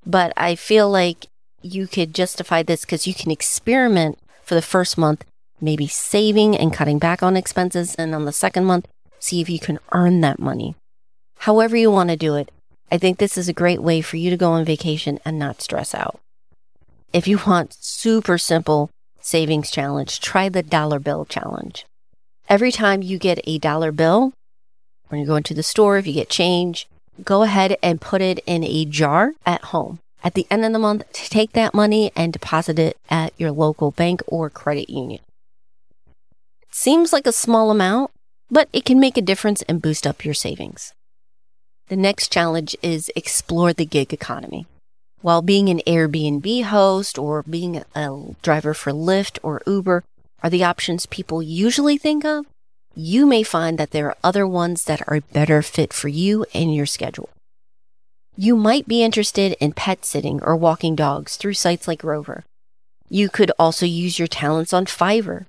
but 0.06 0.32
I 0.36 0.54
feel 0.54 0.88
like 0.88 1.26
you 1.62 1.86
could 1.86 2.14
justify 2.14 2.62
this 2.62 2.82
because 2.82 3.06
you 3.06 3.14
can 3.14 3.30
experiment 3.30 4.18
for 4.42 4.54
the 4.54 4.62
first 4.62 4.96
month, 4.96 5.24
maybe 5.60 5.88
saving 5.88 6.56
and 6.56 6.72
cutting 6.72 6.98
back 6.98 7.22
on 7.22 7.36
expenses. 7.36 7.94
And 7.96 8.14
on 8.14 8.24
the 8.24 8.32
second 8.32 8.64
month, 8.64 8.86
see 9.18 9.40
if 9.40 9.50
you 9.50 9.58
can 9.58 9.80
earn 9.92 10.20
that 10.20 10.38
money. 10.38 10.76
However 11.40 11.76
you 11.76 11.90
want 11.90 12.10
to 12.10 12.16
do 12.16 12.36
it, 12.36 12.50
I 12.90 12.98
think 12.98 13.18
this 13.18 13.36
is 13.36 13.48
a 13.48 13.52
great 13.52 13.82
way 13.82 14.00
for 14.00 14.16
you 14.16 14.30
to 14.30 14.36
go 14.36 14.52
on 14.52 14.64
vacation 14.64 15.18
and 15.24 15.38
not 15.38 15.60
stress 15.60 15.94
out. 15.94 16.20
If 17.12 17.26
you 17.26 17.40
want 17.46 17.76
super 17.80 18.38
simple 18.38 18.90
savings 19.20 19.70
challenge, 19.70 20.20
try 20.20 20.48
the 20.48 20.62
dollar 20.62 21.00
bill 21.00 21.24
challenge. 21.24 21.84
Every 22.48 22.70
time 22.70 23.02
you 23.02 23.18
get 23.18 23.40
a 23.44 23.58
dollar 23.58 23.90
bill, 23.90 24.32
when 25.08 25.20
you 25.20 25.26
go 25.26 25.36
into 25.36 25.54
the 25.54 25.64
store, 25.64 25.98
if 25.98 26.06
you 26.06 26.12
get 26.12 26.28
change, 26.28 26.86
go 27.24 27.42
ahead 27.42 27.76
and 27.82 28.00
put 28.00 28.22
it 28.22 28.40
in 28.46 28.64
a 28.64 28.84
jar 28.84 29.32
at 29.44 29.64
home. 29.64 29.98
At 30.24 30.34
the 30.34 30.46
end 30.50 30.64
of 30.64 30.72
the 30.72 30.78
month, 30.78 31.04
take 31.12 31.52
that 31.52 31.74
money 31.74 32.10
and 32.16 32.32
deposit 32.32 32.78
it 32.78 32.96
at 33.08 33.32
your 33.38 33.52
local 33.52 33.92
bank 33.92 34.22
or 34.26 34.50
credit 34.50 34.90
union. 34.90 35.20
Seems 36.70 37.12
like 37.12 37.26
a 37.26 37.32
small 37.32 37.70
amount, 37.70 38.10
but 38.50 38.68
it 38.72 38.84
can 38.84 39.00
make 39.00 39.16
a 39.16 39.22
difference 39.22 39.62
and 39.62 39.80
boost 39.80 40.06
up 40.06 40.24
your 40.24 40.34
savings. 40.34 40.92
The 41.88 41.96
next 41.96 42.32
challenge 42.32 42.76
is 42.82 43.10
explore 43.14 43.72
the 43.72 43.86
gig 43.86 44.12
economy. 44.12 44.66
While 45.20 45.42
being 45.42 45.68
an 45.68 45.80
Airbnb 45.86 46.64
host 46.64 47.18
or 47.18 47.42
being 47.44 47.82
a 47.94 48.34
driver 48.42 48.74
for 48.74 48.92
Lyft 48.92 49.38
or 49.42 49.62
Uber 49.66 50.02
are 50.42 50.50
the 50.50 50.64
options 50.64 51.06
people 51.06 51.42
usually 51.42 51.96
think 51.96 52.24
of, 52.24 52.46
you 52.96 53.26
may 53.26 53.42
find 53.42 53.76
that 53.76 53.90
there 53.90 54.06
are 54.08 54.16
other 54.24 54.46
ones 54.46 54.84
that 54.84 55.02
are 55.06 55.16
a 55.16 55.20
better 55.20 55.60
fit 55.60 55.92
for 55.92 56.08
you 56.08 56.46
and 56.54 56.74
your 56.74 56.86
schedule. 56.86 57.28
You 58.36 58.56
might 58.56 58.88
be 58.88 59.02
interested 59.02 59.54
in 59.60 59.74
pet 59.74 60.06
sitting 60.06 60.42
or 60.42 60.56
walking 60.56 60.96
dogs 60.96 61.36
through 61.36 61.54
sites 61.54 61.86
like 61.86 62.02
Rover. 62.02 62.44
You 63.10 63.28
could 63.28 63.52
also 63.58 63.84
use 63.84 64.18
your 64.18 64.28
talents 64.28 64.72
on 64.72 64.86
Fiverr. 64.86 65.44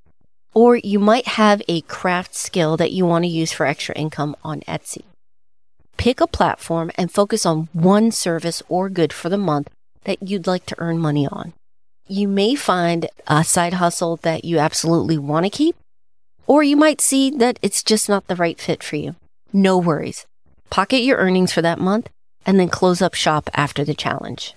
Or 0.54 0.76
you 0.76 0.98
might 0.98 1.26
have 1.26 1.62
a 1.68 1.80
craft 1.82 2.34
skill 2.34 2.76
that 2.76 2.92
you 2.92 3.06
want 3.06 3.24
to 3.24 3.30
use 3.30 3.52
for 3.52 3.64
extra 3.64 3.94
income 3.94 4.36
on 4.44 4.60
Etsy. 4.62 5.04
Pick 5.96 6.20
a 6.20 6.26
platform 6.26 6.90
and 6.96 7.10
focus 7.10 7.46
on 7.46 7.68
one 7.72 8.10
service 8.10 8.62
or 8.68 8.90
good 8.90 9.12
for 9.12 9.28
the 9.28 9.38
month 9.38 9.70
that 10.04 10.22
you'd 10.22 10.46
like 10.46 10.66
to 10.66 10.74
earn 10.78 10.98
money 10.98 11.26
on. 11.26 11.54
You 12.06 12.28
may 12.28 12.54
find 12.54 13.08
a 13.26 13.42
side 13.42 13.74
hustle 13.74 14.16
that 14.18 14.44
you 14.44 14.58
absolutely 14.58 15.18
want 15.18 15.44
to 15.46 15.50
keep 15.50 15.76
or 16.48 16.64
you 16.64 16.76
might 16.76 17.00
see 17.00 17.30
that 17.30 17.58
it's 17.62 17.84
just 17.84 18.08
not 18.08 18.26
the 18.26 18.34
right 18.34 18.58
fit 18.58 18.82
for 18.82 18.96
you. 18.96 19.14
No 19.52 19.78
worries. 19.78 20.26
Pocket 20.70 21.02
your 21.02 21.18
earnings 21.18 21.52
for 21.52 21.62
that 21.62 21.78
month 21.78 22.08
and 22.46 22.58
then 22.58 22.68
close 22.68 23.00
up 23.00 23.14
shop 23.14 23.50
after 23.54 23.84
the 23.84 23.94
challenge. 23.94 24.54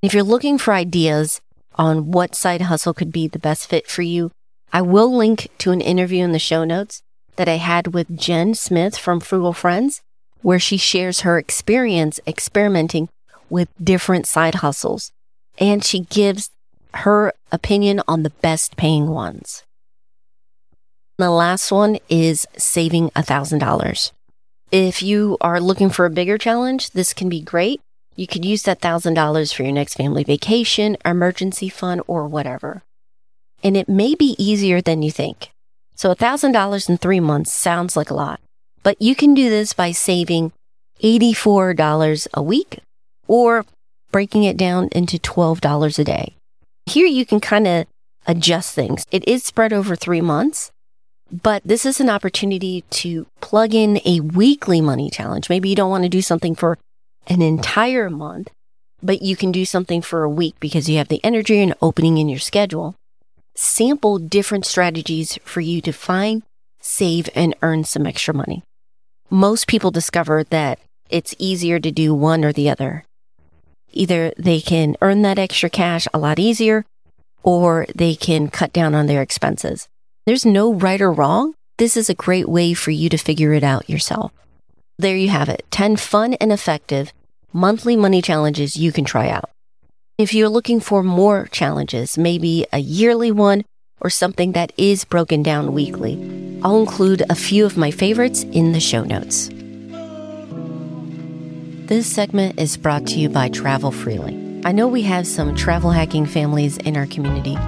If 0.00 0.14
you're 0.14 0.22
looking 0.22 0.56
for 0.56 0.72
ideas 0.72 1.40
on 1.74 2.12
what 2.12 2.36
side 2.36 2.62
hustle 2.62 2.94
could 2.94 3.12
be 3.12 3.26
the 3.26 3.38
best 3.38 3.68
fit 3.68 3.88
for 3.88 4.02
you, 4.02 4.30
I 4.72 4.80
will 4.80 5.14
link 5.14 5.48
to 5.58 5.72
an 5.72 5.80
interview 5.80 6.24
in 6.24 6.32
the 6.32 6.38
show 6.38 6.64
notes 6.64 7.02
that 7.36 7.48
I 7.48 7.56
had 7.56 7.88
with 7.88 8.16
Jen 8.16 8.54
Smith 8.54 8.96
from 8.96 9.18
Frugal 9.18 9.52
Friends, 9.52 10.00
where 10.42 10.60
she 10.60 10.76
shares 10.76 11.20
her 11.20 11.38
experience 11.38 12.20
experimenting 12.26 13.08
with 13.50 13.68
different 13.82 14.26
side 14.26 14.56
hustles 14.56 15.10
and 15.58 15.84
she 15.84 16.00
gives 16.00 16.50
her 16.94 17.32
opinion 17.50 18.00
on 18.06 18.22
the 18.22 18.30
best 18.30 18.76
paying 18.76 19.08
ones. 19.08 19.64
The 21.16 21.30
last 21.30 21.70
one 21.70 21.98
is 22.08 22.44
saving 22.56 23.10
$1,000. 23.10 24.10
If 24.72 25.00
you 25.00 25.36
are 25.40 25.60
looking 25.60 25.88
for 25.88 26.06
a 26.06 26.10
bigger 26.10 26.38
challenge, 26.38 26.90
this 26.90 27.14
can 27.14 27.28
be 27.28 27.40
great. 27.40 27.80
You 28.16 28.26
could 28.26 28.44
use 28.44 28.64
that 28.64 28.80
$1,000 28.80 29.54
for 29.54 29.62
your 29.62 29.70
next 29.70 29.94
family 29.94 30.24
vacation, 30.24 30.96
emergency 31.04 31.68
fund, 31.68 32.02
or 32.08 32.26
whatever. 32.26 32.82
And 33.62 33.76
it 33.76 33.88
may 33.88 34.16
be 34.16 34.34
easier 34.38 34.80
than 34.80 35.02
you 35.02 35.12
think. 35.12 35.50
So 35.94 36.12
$1,000 36.12 36.88
in 36.88 36.98
three 36.98 37.20
months 37.20 37.52
sounds 37.52 37.96
like 37.96 38.10
a 38.10 38.14
lot, 38.14 38.40
but 38.82 39.00
you 39.00 39.14
can 39.14 39.34
do 39.34 39.48
this 39.48 39.72
by 39.72 39.92
saving 39.92 40.50
$84 41.00 42.26
a 42.34 42.42
week 42.42 42.80
or 43.28 43.64
breaking 44.10 44.42
it 44.42 44.56
down 44.56 44.88
into 44.90 45.18
$12 45.18 45.98
a 45.98 46.04
day. 46.04 46.34
Here 46.86 47.06
you 47.06 47.24
can 47.24 47.38
kind 47.38 47.68
of 47.68 47.86
adjust 48.26 48.74
things. 48.74 49.06
It 49.12 49.26
is 49.28 49.44
spread 49.44 49.72
over 49.72 49.94
three 49.94 50.20
months, 50.20 50.72
but 51.42 51.62
this 51.64 51.84
is 51.84 51.98
an 52.00 52.08
opportunity 52.08 52.84
to 52.90 53.26
plug 53.40 53.74
in 53.74 54.00
a 54.04 54.20
weekly 54.20 54.80
money 54.80 55.10
challenge. 55.10 55.48
Maybe 55.48 55.68
you 55.68 55.74
don't 55.74 55.90
want 55.90 56.04
to 56.04 56.08
do 56.08 56.22
something 56.22 56.54
for 56.54 56.78
an 57.26 57.42
entire 57.42 58.08
month, 58.08 58.50
but 59.02 59.20
you 59.20 59.34
can 59.34 59.50
do 59.50 59.64
something 59.64 60.00
for 60.00 60.22
a 60.22 60.30
week 60.30 60.54
because 60.60 60.88
you 60.88 60.96
have 60.98 61.08
the 61.08 61.24
energy 61.24 61.60
and 61.60 61.74
opening 61.82 62.18
in 62.18 62.28
your 62.28 62.38
schedule. 62.38 62.94
Sample 63.56 64.18
different 64.18 64.64
strategies 64.64 65.36
for 65.44 65.60
you 65.60 65.80
to 65.80 65.92
find, 65.92 66.44
save, 66.80 67.28
and 67.34 67.54
earn 67.62 67.82
some 67.82 68.06
extra 68.06 68.32
money. 68.32 68.62
Most 69.28 69.66
people 69.66 69.90
discover 69.90 70.44
that 70.44 70.78
it's 71.10 71.34
easier 71.38 71.80
to 71.80 71.90
do 71.90 72.14
one 72.14 72.44
or 72.44 72.52
the 72.52 72.70
other. 72.70 73.04
Either 73.92 74.32
they 74.36 74.60
can 74.60 74.96
earn 75.00 75.22
that 75.22 75.38
extra 75.38 75.70
cash 75.70 76.06
a 76.14 76.18
lot 76.18 76.38
easier 76.38 76.84
or 77.42 77.86
they 77.94 78.14
can 78.14 78.48
cut 78.48 78.72
down 78.72 78.94
on 78.94 79.06
their 79.06 79.22
expenses. 79.22 79.88
There's 80.26 80.46
no 80.46 80.72
right 80.72 81.02
or 81.02 81.12
wrong. 81.12 81.52
This 81.76 81.98
is 81.98 82.08
a 82.08 82.14
great 82.14 82.48
way 82.48 82.72
for 82.72 82.90
you 82.90 83.10
to 83.10 83.18
figure 83.18 83.52
it 83.52 83.62
out 83.62 83.90
yourself. 83.90 84.32
There 84.98 85.16
you 85.16 85.28
have 85.28 85.50
it 85.50 85.66
10 85.70 85.96
fun 85.96 86.32
and 86.34 86.50
effective 86.50 87.12
monthly 87.52 87.94
money 87.94 88.22
challenges 88.22 88.74
you 88.74 88.90
can 88.90 89.04
try 89.04 89.28
out. 89.28 89.50
If 90.16 90.32
you're 90.32 90.48
looking 90.48 90.80
for 90.80 91.02
more 91.02 91.46
challenges, 91.52 92.16
maybe 92.16 92.66
a 92.72 92.78
yearly 92.78 93.32
one 93.32 93.64
or 94.00 94.08
something 94.08 94.52
that 94.52 94.72
is 94.78 95.04
broken 95.04 95.42
down 95.42 95.74
weekly, 95.74 96.14
I'll 96.62 96.80
include 96.80 97.22
a 97.28 97.34
few 97.34 97.66
of 97.66 97.76
my 97.76 97.90
favorites 97.90 98.44
in 98.44 98.72
the 98.72 98.80
show 98.80 99.04
notes. 99.04 99.50
This 101.86 102.06
segment 102.06 102.58
is 102.58 102.78
brought 102.78 103.06
to 103.08 103.18
you 103.18 103.28
by 103.28 103.50
Travel 103.50 103.90
Freely. 103.90 104.62
I 104.64 104.72
know 104.72 104.88
we 104.88 105.02
have 105.02 105.26
some 105.26 105.54
travel 105.54 105.90
hacking 105.90 106.24
families 106.24 106.78
in 106.78 106.96
our 106.96 107.06
community 107.06 107.58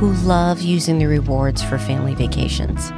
who 0.00 0.14
love 0.26 0.62
using 0.62 0.98
the 0.98 1.04
rewards 1.04 1.62
for 1.62 1.76
family 1.76 2.14
vacations. 2.14 2.90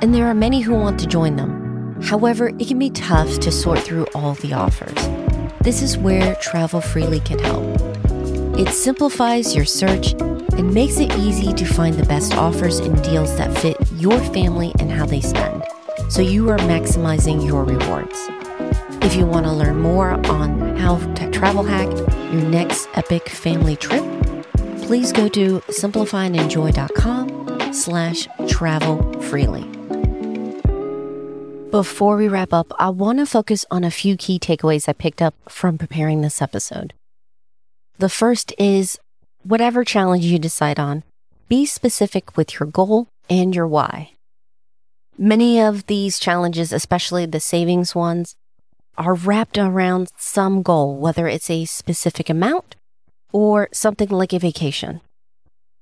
And 0.00 0.14
there 0.14 0.26
are 0.26 0.32
many 0.32 0.62
who 0.62 0.72
want 0.72 0.98
to 1.00 1.06
join 1.06 1.36
them. 1.36 2.00
However, 2.00 2.48
it 2.48 2.66
can 2.66 2.78
be 2.78 2.88
tough 2.88 3.38
to 3.40 3.52
sort 3.52 3.80
through 3.80 4.06
all 4.14 4.32
the 4.36 4.54
offers. 4.54 4.94
This 5.60 5.82
is 5.82 5.98
where 5.98 6.34
Travel 6.36 6.80
Freely 6.80 7.20
can 7.20 7.38
help. 7.40 7.62
It 8.58 8.70
simplifies 8.70 9.54
your 9.54 9.66
search 9.66 10.12
and 10.12 10.72
makes 10.72 10.98
it 10.98 11.14
easy 11.18 11.52
to 11.52 11.66
find 11.66 11.94
the 11.94 12.06
best 12.06 12.34
offers 12.38 12.78
and 12.78 13.04
deals 13.04 13.36
that 13.36 13.54
fit 13.58 13.76
your 13.96 14.18
family 14.18 14.72
and 14.78 14.90
how 14.90 15.04
they 15.04 15.20
spend, 15.20 15.62
so 16.08 16.22
you 16.22 16.48
are 16.48 16.56
maximizing 16.56 17.46
your 17.46 17.64
rewards. 17.64 18.16
If 19.04 19.14
you 19.14 19.26
want 19.26 19.44
to 19.44 19.52
learn 19.52 19.78
more 19.78 20.12
on 20.30 20.74
how 20.78 20.96
to 21.16 21.30
travel 21.32 21.64
hack 21.64 21.90
your 22.32 22.48
next 22.48 22.88
epic 22.94 23.28
family 23.28 23.76
trip, 23.76 24.02
please 24.88 25.12
go 25.12 25.28
to 25.28 25.60
simplifyandenjoy.com 25.68 27.72
slash 27.74 28.26
travel 28.48 29.20
freely. 29.20 29.64
Before 31.70 32.16
we 32.16 32.26
wrap 32.26 32.54
up, 32.54 32.72
I 32.78 32.88
want 32.88 33.18
to 33.18 33.26
focus 33.26 33.66
on 33.70 33.84
a 33.84 33.90
few 33.90 34.16
key 34.16 34.38
takeaways 34.38 34.88
I 34.88 34.94
picked 34.94 35.20
up 35.20 35.34
from 35.46 35.76
preparing 35.76 36.22
this 36.22 36.40
episode. 36.40 36.94
The 37.98 38.08
first 38.08 38.54
is 38.58 38.98
whatever 39.42 39.84
challenge 39.84 40.24
you 40.24 40.38
decide 40.38 40.80
on, 40.80 41.02
be 41.50 41.66
specific 41.66 42.38
with 42.38 42.58
your 42.58 42.66
goal 42.66 43.08
and 43.28 43.54
your 43.54 43.66
why. 43.66 44.12
Many 45.18 45.60
of 45.60 45.84
these 45.84 46.18
challenges, 46.18 46.72
especially 46.72 47.26
the 47.26 47.40
savings 47.40 47.94
ones, 47.94 48.36
are 48.96 49.12
wrapped 49.12 49.58
around 49.58 50.10
some 50.16 50.62
goal, 50.62 50.96
whether 50.96 51.28
it's 51.28 51.50
a 51.50 51.66
specific 51.66 52.30
amount 52.30 52.74
or 53.32 53.68
something 53.72 54.08
like 54.08 54.32
a 54.32 54.38
vacation. 54.38 55.00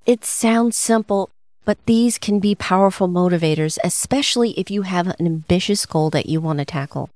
It 0.05 0.25
sounds 0.25 0.77
simple, 0.77 1.31
but 1.65 1.79
these 1.87 2.19
can 2.19 2.39
be 2.39 2.55
powerful 2.55 3.09
motivators, 3.09 3.79
especially 3.83 4.53
if 4.53 4.71
you 4.71 4.83
have 4.83 5.09
an 5.09 5.27
ambitious 5.27 5.85
goal 5.85 6.11
that 6.11 6.27
you 6.27 6.41
want 6.41 6.61
to 6.61 6.65
tackle. 6.65 7.11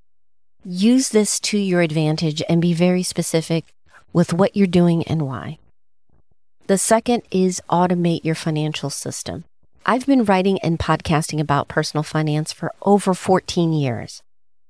Use 0.64 1.08
this 1.10 1.40
to 1.40 1.56
your 1.56 1.80
advantage 1.80 2.42
and 2.48 2.60
be 2.60 2.74
very 2.74 3.02
specific 3.02 3.64
with 4.12 4.32
what 4.32 4.56
you're 4.56 4.66
doing 4.66 5.04
and 5.04 5.22
why. 5.22 5.58
The 6.66 6.78
second 6.78 7.22
is 7.30 7.62
automate 7.70 8.24
your 8.24 8.34
financial 8.34 8.90
system. 8.90 9.44
I've 9.86 10.06
been 10.06 10.24
writing 10.24 10.58
and 10.60 10.78
podcasting 10.78 11.40
about 11.40 11.68
personal 11.68 12.02
finance 12.02 12.52
for 12.52 12.72
over 12.82 13.14
14 13.14 13.72
years. 13.72 14.22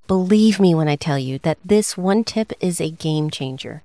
Believe 0.07 0.61
me 0.61 0.75
when 0.75 0.89
I 0.89 0.97
tell 0.97 1.19
you 1.19 1.39
that 1.41 1.59
this 1.65 1.97
one 1.97 2.25
tip 2.25 2.53
is 2.61 2.81
a 2.81 2.91
game 2.91 3.31
changer. 3.31 3.83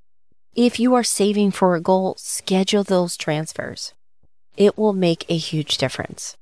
If 0.55 0.79
you 0.79 0.93
are 0.93 1.03
saving 1.03 1.51
for 1.51 1.75
a 1.75 1.81
goal, 1.81 2.15
schedule 2.17 2.85
those 2.85 3.17
transfers. 3.17 3.91
It 4.55 4.77
will 4.77 4.93
make 4.93 5.25
a 5.27 5.35
huge 5.35 5.77
difference. 5.77 6.37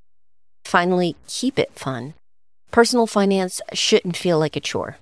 Finally, 0.64 1.16
keep 1.26 1.58
it 1.58 1.72
fun. 1.74 2.14
Personal 2.70 3.08
finance 3.08 3.60
shouldn't 3.74 4.16
feel 4.16 4.38
like 4.38 4.56
a 4.56 4.60
chore. 4.60 4.98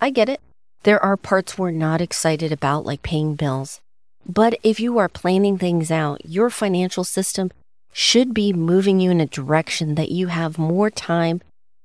I 0.00 0.10
get 0.10 0.28
it. 0.28 0.40
There 0.84 1.02
are 1.02 1.16
parts 1.16 1.58
we're 1.58 1.72
not 1.72 2.00
excited 2.00 2.52
about, 2.52 2.86
like 2.86 3.02
paying 3.02 3.34
bills. 3.34 3.80
But 4.24 4.56
if 4.62 4.78
you 4.78 4.98
are 4.98 5.08
planning 5.08 5.58
things 5.58 5.90
out, 5.90 6.24
your 6.24 6.48
financial 6.48 7.02
system 7.02 7.50
should 7.92 8.32
be 8.32 8.52
moving 8.52 9.00
you 9.00 9.10
in 9.10 9.20
a 9.20 9.26
direction 9.26 9.96
that 9.96 10.12
you 10.12 10.28
have 10.28 10.58
more 10.58 10.90
time 10.90 11.42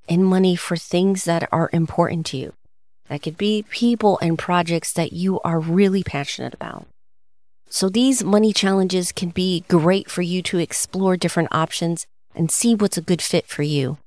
and 0.07 0.23
money 0.23 0.55
for 0.55 0.77
things 0.77 1.23
that 1.23 1.49
are 1.51 1.71
important 1.73 2.27
to 2.27 2.37
you. 2.37 2.53
That 3.09 3.23
could 3.23 3.37
be 3.37 3.65
people 3.69 4.17
and 4.21 4.37
projects 4.37 4.93
that 4.93 5.13
you 5.13 5.39
are 5.41 5.59
really 5.59 6.03
passionate 6.03 6.53
about. 6.53 6.85
So 7.69 7.89
these 7.89 8.23
money 8.23 8.53
challenges 8.53 9.11
can 9.11 9.29
be 9.29 9.63
great 9.67 10.09
for 10.09 10.21
you 10.21 10.41
to 10.43 10.59
explore 10.59 11.17
different 11.17 11.49
options 11.51 12.05
and 12.33 12.51
see 12.51 12.75
what's 12.75 12.97
a 12.97 13.01
good 13.01 13.21
fit 13.21 13.47
for 13.47 13.63
you. 13.63 13.97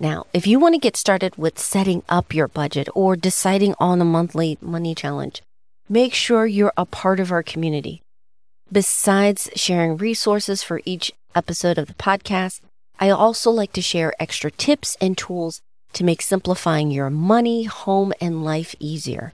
Now, 0.00 0.26
if 0.32 0.46
you 0.46 0.60
want 0.60 0.74
to 0.74 0.80
get 0.80 0.96
started 0.96 1.36
with 1.36 1.58
setting 1.58 2.02
up 2.08 2.34
your 2.34 2.46
budget 2.46 2.88
or 2.94 3.16
deciding 3.16 3.74
on 3.80 4.00
a 4.00 4.04
monthly 4.04 4.58
money 4.60 4.94
challenge, 4.94 5.42
make 5.88 6.14
sure 6.14 6.46
you're 6.46 6.72
a 6.76 6.86
part 6.86 7.18
of 7.18 7.32
our 7.32 7.42
community. 7.42 8.02
Besides 8.70 9.48
sharing 9.56 9.96
resources 9.96 10.62
for 10.62 10.80
each 10.84 11.12
episode 11.34 11.78
of 11.78 11.88
the 11.88 11.94
podcast, 11.94 12.60
I 13.00 13.10
also 13.10 13.50
like 13.50 13.72
to 13.72 13.82
share 13.82 14.12
extra 14.20 14.50
tips 14.50 14.96
and 15.00 15.16
tools 15.16 15.60
to 15.94 16.04
make 16.04 16.22
simplifying 16.22 16.90
your 16.90 17.10
money, 17.10 17.64
home, 17.64 18.12
and 18.20 18.44
life 18.44 18.74
easier. 18.78 19.32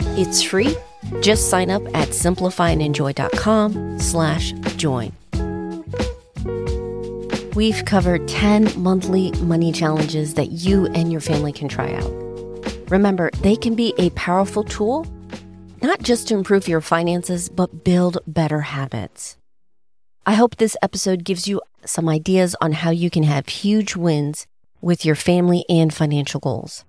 It's 0.00 0.42
free. 0.42 0.76
Just 1.20 1.50
sign 1.50 1.70
up 1.70 1.82
at 1.94 2.08
simplifyandenjoy.com 2.08 3.98
slash 4.00 4.52
join. 4.76 5.12
We've 7.54 7.84
covered 7.86 8.28
10 8.28 8.82
monthly 8.82 9.32
money 9.40 9.72
challenges 9.72 10.34
that 10.34 10.52
you 10.52 10.86
and 10.88 11.10
your 11.10 11.22
family 11.22 11.52
can 11.52 11.68
try 11.68 11.94
out. 11.94 12.12
Remember, 12.90 13.30
they 13.40 13.56
can 13.56 13.74
be 13.74 13.94
a 13.98 14.10
powerful 14.10 14.62
tool, 14.62 15.06
not 15.82 16.02
just 16.02 16.28
to 16.28 16.34
improve 16.34 16.68
your 16.68 16.80
finances, 16.80 17.48
but 17.48 17.82
build 17.82 18.18
better 18.26 18.60
habits. 18.60 19.38
I 20.26 20.34
hope 20.34 20.56
this 20.56 20.76
episode 20.82 21.24
gives 21.24 21.48
you 21.48 21.62
some 21.84 22.08
ideas 22.08 22.56
on 22.60 22.72
how 22.72 22.90
you 22.90 23.10
can 23.10 23.22
have 23.22 23.48
huge 23.48 23.96
wins 23.96 24.46
with 24.86 25.04
your 25.04 25.14
family 25.14 25.64
and 25.68 25.92
financial 25.92 26.40
goals. 26.40 26.84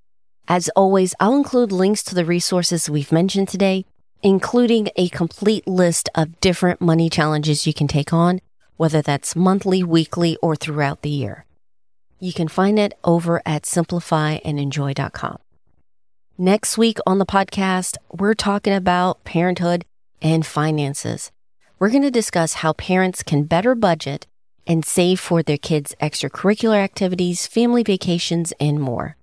As 0.47 0.69
always, 0.75 1.13
I'll 1.19 1.35
include 1.35 1.71
links 1.71 2.03
to 2.03 2.15
the 2.15 2.23
resources 2.23 2.89
we've 2.89 3.11
mentioned 3.11 3.49
today, 3.49 3.85
including 4.23 4.87
a 4.95 5.09
complete 5.09 5.67
list 5.67 6.09
of 6.15 6.39
different 6.39 6.79
money 6.79 7.09
challenges 7.09 7.67
you 7.67 7.73
can 7.73 7.87
take 7.87 8.13
on 8.13 8.39
whether 8.77 9.01
that's 9.01 9.35
monthly, 9.35 9.83
weekly, 9.83 10.37
or 10.41 10.55
throughout 10.55 11.01
the 11.01 11.09
year. 11.09 11.45
You 12.19 12.31
can 12.31 12.47
find 12.47 12.79
it 12.79 12.93
over 13.03 13.41
at 13.45 13.63
simplifyandenjoy.com. 13.63 15.37
Next 16.37 16.77
week 16.77 16.99
on 17.05 17.17
the 17.17 17.25
podcast, 17.25 17.97
we're 18.11 18.35
talking 18.35 18.73
about 18.73 19.23
parenthood 19.23 19.85
and 20.21 20.45
finances. 20.45 21.31
We're 21.79 21.89
going 21.89 22.03
to 22.03 22.11
discuss 22.11 22.53
how 22.53 22.73
parents 22.73 23.23
can 23.23 23.43
better 23.43 23.75
budget 23.75 24.27
and 24.67 24.85
save 24.85 25.19
for 25.19 25.41
their 25.41 25.57
kids' 25.57 25.95
extracurricular 26.01 26.75
activities, 26.75 27.47
family 27.47 27.81
vacations, 27.81 28.53
and 28.59 28.79
more. 28.79 29.15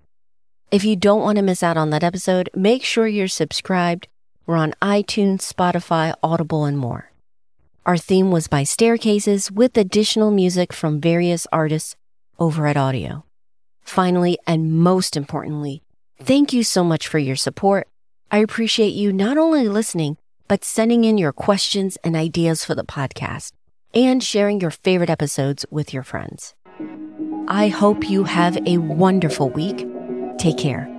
If 0.70 0.84
you 0.84 0.96
don't 0.96 1.20
want 1.20 1.36
to 1.36 1.42
miss 1.42 1.62
out 1.62 1.76
on 1.76 1.90
that 1.90 2.02
episode, 2.02 2.48
make 2.54 2.82
sure 2.82 3.06
you're 3.06 3.28
subscribed. 3.28 4.08
We're 4.46 4.56
on 4.56 4.74
iTunes, 4.82 5.40
Spotify, 5.40 6.14
Audible, 6.22 6.64
and 6.64 6.78
more. 6.78 7.12
Our 7.86 7.98
theme 7.98 8.30
was 8.30 8.48
by 8.48 8.64
Staircases 8.64 9.50
with 9.50 9.76
additional 9.76 10.30
music 10.30 10.72
from 10.72 11.00
various 11.00 11.46
artists 11.52 11.96
over 12.38 12.66
at 12.66 12.76
Audio. 12.76 13.24
Finally, 13.82 14.38
and 14.46 14.72
most 14.72 15.16
importantly, 15.16 15.82
thank 16.18 16.52
you 16.52 16.64
so 16.64 16.82
much 16.82 17.06
for 17.06 17.18
your 17.18 17.36
support. 17.36 17.86
I 18.30 18.38
appreciate 18.38 18.94
you 18.94 19.12
not 19.12 19.36
only 19.36 19.68
listening, 19.68 20.16
but 20.48 20.64
sending 20.64 21.04
in 21.04 21.18
your 21.18 21.32
questions 21.32 21.98
and 22.02 22.16
ideas 22.16 22.64
for 22.64 22.74
the 22.74 22.84
podcast 22.84 23.52
and 23.94 24.22
sharing 24.22 24.60
your 24.60 24.70
favorite 24.70 25.10
episodes 25.10 25.64
with 25.70 25.92
your 25.92 26.02
friends. 26.02 26.54
I 27.48 27.68
hope 27.68 28.08
you 28.08 28.24
have 28.24 28.56
a 28.66 28.78
wonderful 28.78 29.50
week. 29.50 29.86
Take 30.38 30.58
care. 30.58 30.93